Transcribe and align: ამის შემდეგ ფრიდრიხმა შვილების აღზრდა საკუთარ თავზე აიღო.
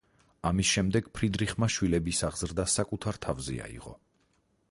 ამის 0.49 0.69
შემდეგ 0.77 1.09
ფრიდრიხმა 1.17 1.69
შვილების 1.75 2.23
აღზრდა 2.29 2.67
საკუთარ 2.77 3.19
თავზე 3.29 3.61
აიღო. 3.69 3.97